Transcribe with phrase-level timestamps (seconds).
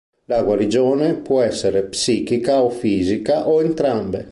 [0.25, 4.19] La guarigione può essere psichica o fisica, o entrambe.